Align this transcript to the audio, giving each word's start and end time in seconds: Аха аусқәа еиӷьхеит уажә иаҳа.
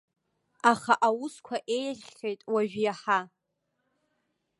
Аха 0.71 0.93
аусқәа 1.07 1.57
еиӷьхеит 1.77 2.41
уажә 2.53 2.77
иаҳа. 2.85 3.19